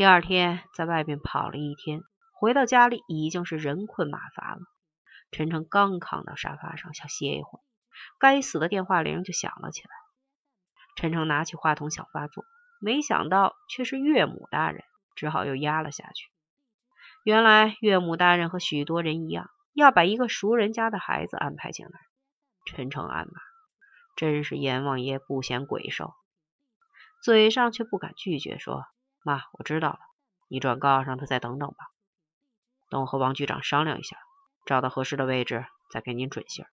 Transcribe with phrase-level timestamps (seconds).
[0.00, 2.00] 第二天在外边跑了一天，
[2.32, 4.60] 回到家里已经是人困马乏了。
[5.30, 7.62] 陈诚刚躺到沙发上想歇一会儿，
[8.18, 9.90] 该死的电话铃就响了起来。
[10.96, 12.46] 陈诚拿起话筒想发作，
[12.80, 14.82] 没想到却是岳母大人，
[15.16, 16.30] 只好又压了下去。
[17.22, 21.92] 原来岳母大人和许多人一样，要把一个熟人家的孩子安排进来。
[22.64, 23.34] 陈诚暗骂
[24.16, 26.14] ：“真是阎王爷不嫌鬼瘦。”
[27.22, 28.86] 嘴上却不敢拒绝，说
[29.22, 29.98] ：“妈，我知道了，
[30.48, 31.90] 你转告让他再等等吧，
[32.88, 34.16] 等我和王局长商量一下，
[34.64, 36.64] 找到合适的位置再给您准信。”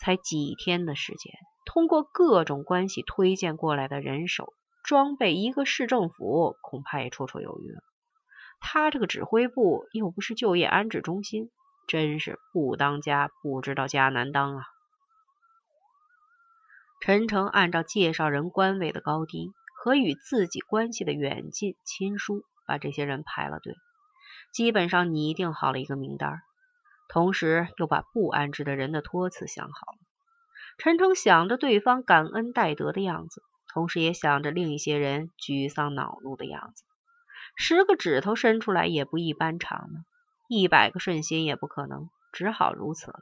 [0.00, 1.34] 才几天的时间，
[1.66, 7.82] 通过各种关系推荐过来的人手装备，一个市政府恐怕也绰绰有余了。
[8.60, 11.50] 他这个指挥部又不是就业安置中心，
[11.86, 14.64] 真是不当家不知道家难当啊！
[17.02, 19.52] 陈诚按照介绍人官位的高低
[19.82, 23.74] 和与自己关系的远近亲疏，把这些人排了队，
[24.52, 26.42] 基本上拟定好了一个名单，
[27.08, 29.98] 同时又把不安置的人的托词想好了。
[30.76, 36.84] 陈诚想着对方感恩戴德的样子，同时也想着另一些人沮丧恼怒的样子。
[37.56, 40.00] 十个指头伸出来也不一般长呢，
[40.46, 43.20] 一百个顺心也不可能，只好如此了。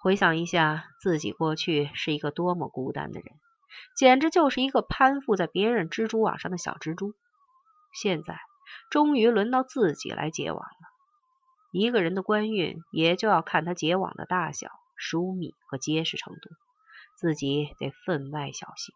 [0.00, 3.32] 回想一下，自己过去是一个多么孤单的人，
[3.96, 7.14] 简直就是一个攀附在别人蜘蛛网上的小蜘蛛。
[7.92, 8.38] 现在
[8.90, 10.88] 终于轮到自己来结网了。
[11.72, 16.50] 一个人的官运，也就要看他结网的大小、疏密和结实程度，
[17.16, 18.94] 自己得分外小心。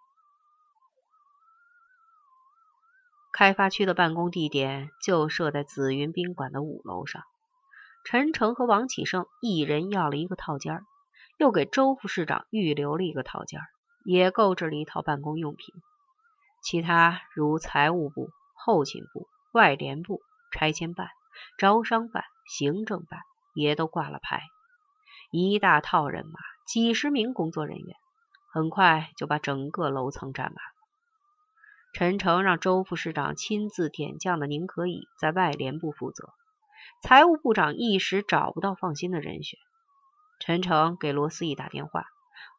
[3.32, 7.22] 开发区的办公地点就设在紫云宾馆的五楼上。
[8.04, 10.80] 陈诚和王启胜一人要了一个套间
[11.38, 13.60] 又给周副市长预留了一个套间，
[14.04, 15.74] 也购置了一套办公用品。
[16.62, 20.20] 其他如财务部、后勤部、外联部、
[20.52, 21.08] 拆迁办、
[21.58, 23.20] 招商办、行政办
[23.54, 24.42] 也都挂了牌，
[25.30, 27.96] 一大套人马，几十名工作人员，
[28.52, 30.56] 很快就把整个楼层占满。
[31.92, 36.28] 陈诚让周副市长亲自点将的宁可以在外联部负责，
[37.02, 39.58] 财务部长一时找不到放心的人选。
[40.38, 42.06] 陈诚给罗思义打电话，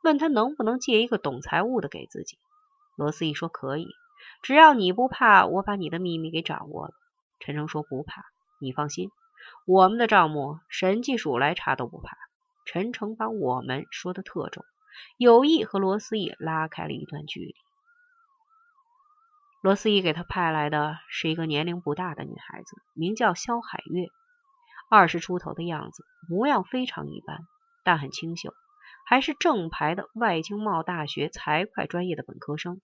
[0.04, 2.38] 问他能不能借一个懂财务的给自己。
[2.96, 3.88] 罗思义说可以，
[4.42, 6.94] 只要你不怕我把你的秘密给掌握了。
[7.40, 8.24] 陈诚说不怕，
[8.60, 9.10] 你放心，
[9.66, 12.18] 我们的账目审计署来查都不怕。
[12.66, 14.64] 陈诚把我们说的特重，
[15.18, 17.56] 有意和罗思义拉开了一段距离。
[19.62, 24.08] 罗思义给他派来的是一个年龄不大的女孩子，名叫肖海月，
[24.90, 27.40] 二十出头的样子，模样非常一般。
[27.84, 28.54] 但很清秀，
[29.06, 32.82] 还是正牌的外经贸大学财会专业的本科生，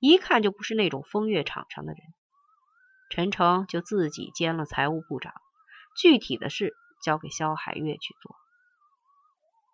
[0.00, 2.00] 一看就不是那种风月场上的人。
[3.10, 5.32] 陈诚就自己兼了财务部长，
[5.96, 8.36] 具体的事交给肖海月去做。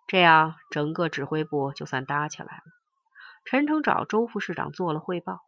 [0.06, 2.62] 这样，整个指挥部就算搭起来了。
[3.44, 5.40] 陈诚找周副市长做了汇报，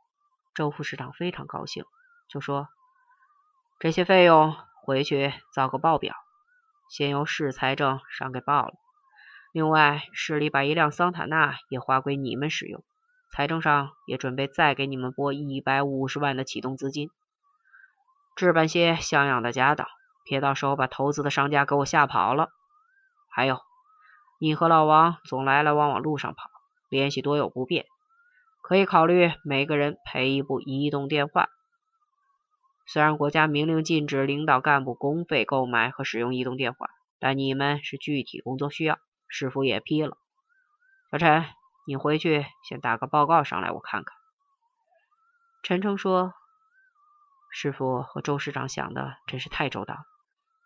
[0.54, 1.84] 周副市长非常高兴，
[2.28, 2.68] 就说
[3.80, 6.14] ：“这些费用回去造个报表，
[6.88, 8.74] 先由市财政上给报了。”
[9.52, 12.82] 另外，市里把一辆桑塔纳也划归你们使用，
[13.30, 17.10] 财政上也准备再给你们拨一百五十万的启动资金，
[18.34, 19.86] 置办些像样的家当，
[20.24, 22.48] 别到时候把投资的商家给我吓跑了。
[23.28, 23.60] 还有，
[24.40, 26.48] 你和老王总来来往往路上跑，
[26.88, 27.84] 联系多有不便，
[28.62, 31.50] 可以考虑每个人赔一部移动电话。
[32.86, 36.88] 虽然国家明令禁止领导干部公费购买和使用移动电话，
[37.20, 38.98] 但你们是具体工作需要。
[39.34, 40.18] 师傅也批了，
[41.10, 41.46] 小陈，
[41.86, 44.14] 你回去先打个报告上来，我看看。
[45.62, 46.34] 陈诚说
[47.50, 50.04] ：“师傅和周市长想的真是太周到，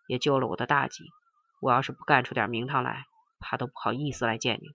[0.09, 1.05] 也救了我的大吉。
[1.61, 3.07] 我要是不干出点名堂来，
[3.39, 4.75] 怕都不好意思来见你。”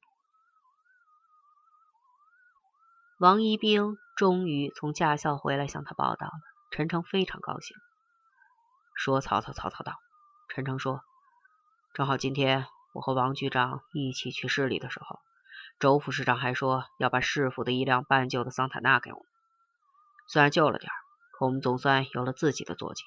[3.20, 6.34] 王一兵终于从驾校回来向他报道了，
[6.72, 7.76] 陈诚非常高兴，
[8.96, 10.00] 说：“曹操，曹操到。”
[10.48, 11.04] 陈诚说
[11.94, 15.20] ：“正好今天。”我和王局长一起去市里的时候，
[15.80, 19.26] 周副市长还说要把市府的一辆半旧的桑塔纳给我们。
[20.28, 20.92] 虽然旧了点，
[21.38, 23.04] 可我们总算有了自己的坐骑。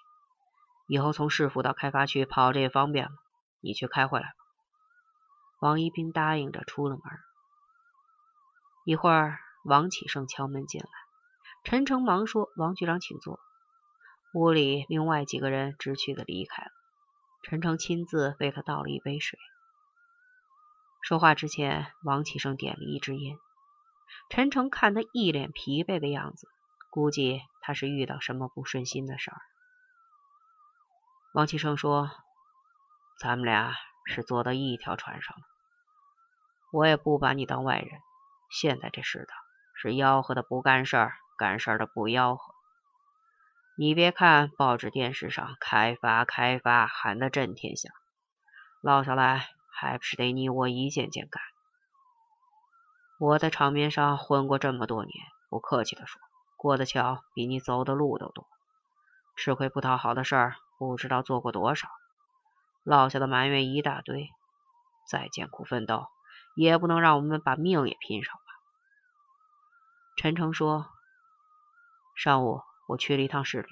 [0.86, 3.12] 以后从市府到开发区跑着也方便了。
[3.60, 4.34] 你去开回来吧。
[5.60, 7.02] 王一兵答应着出了门。
[8.84, 10.88] 一会儿，王启胜敲门进来，
[11.64, 13.40] 陈诚忙说：“王局长，请坐。”
[14.34, 16.70] 屋里另外几个人知趣的离开了。
[17.42, 19.38] 陈诚亲自为他倒了一杯水。
[21.04, 23.36] 说话之前，王启生点了一支烟。
[24.30, 26.48] 陈诚看他一脸疲惫的样子，
[26.88, 29.36] 估计他是遇到什么不顺心的事儿。
[31.34, 32.10] 王启生说
[33.20, 35.42] ：“咱们俩是坐到一条船上了，
[36.72, 38.00] 我也不把你当外人。
[38.50, 39.34] 现在这世道
[39.74, 42.54] 是吆喝的不干事儿，干事儿的不吆喝。
[43.76, 47.92] 你别看报纸、电视上开发、开发喊得震天响，
[48.80, 51.42] 落下来还不是得你我一件件干。
[53.18, 55.12] 我在场面上混过这么多年，
[55.48, 56.20] 不客气的说，
[56.56, 58.46] 过的桥比你走的路都多，
[59.36, 61.88] 吃亏不讨好的事儿。”不知道做过多少，
[62.82, 64.28] 落下的埋怨一大堆。
[65.08, 66.08] 再艰苦奋斗，
[66.56, 68.42] 也不能让我们把命也拼上吧？
[70.16, 70.90] 陈诚说
[72.16, 73.68] ：“上午我去了一趟市里，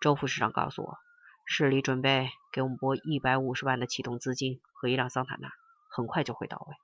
[0.00, 0.98] 周副市长告诉我，
[1.52, 5.50] 市里准备给我们拨一百五十万的启动资金和一辆桑塔纳，
[5.88, 6.76] 很快就会到位。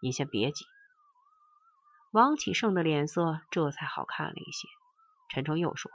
[0.00, 0.66] 您先别急。”
[2.12, 4.68] 王启胜的脸色这才好看了一些。
[5.28, 5.90] 陈诚又说。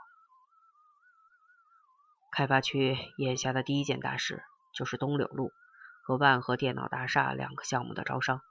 [2.30, 4.44] 开发区眼下的第一件大事
[4.74, 5.50] 就是东柳路
[6.04, 8.42] 和万和电脑大厦两个项目的招商。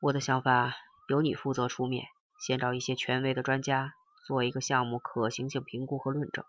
[0.00, 0.74] 我的想法
[1.06, 2.08] 由你负责出面，
[2.40, 3.94] 先找一些权威的专家
[4.26, 6.44] 做一个项目可行性评估和论证，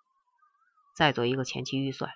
[0.94, 2.12] 再做一个前期预算。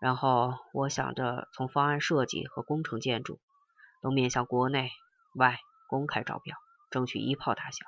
[0.00, 3.38] 然后我想着从方案设计和工程建筑
[4.00, 4.90] 都面向国内
[5.34, 5.58] 外
[5.88, 6.56] 公开招标，
[6.90, 7.86] 争取一炮打响。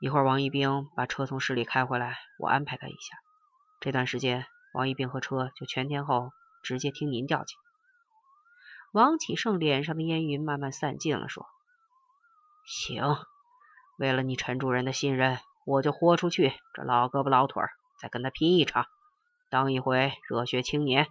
[0.00, 3.16] 一会儿王一兵把车从市里开回来，我安排他一下。
[3.80, 6.30] 这段时间，王一兵和车就全天候
[6.62, 7.54] 直接听您调遣。
[8.92, 11.46] 王启胜脸上的烟云慢慢散尽了，说
[12.66, 13.16] ：“行，
[13.98, 17.70] 为了你陈主任的信任，我就豁出去这老胳膊老腿儿，
[18.00, 18.86] 再跟他拼一场，
[19.50, 21.06] 当一回热血青年。”